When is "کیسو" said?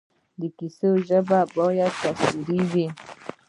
0.57-0.89